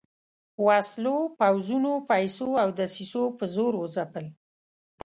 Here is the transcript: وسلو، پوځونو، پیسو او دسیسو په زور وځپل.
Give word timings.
وسلو، 0.65 1.17
پوځونو، 1.39 1.93
پیسو 2.09 2.49
او 2.61 2.69
دسیسو 2.79 3.23
په 3.37 3.45
زور 3.55 3.73
وځپل. 3.77 4.25